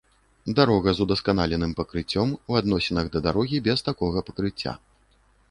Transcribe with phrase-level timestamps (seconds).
[0.59, 4.77] дарога з удасканаленым пакрыццём у адносінах да дарогі без такога пакрыцця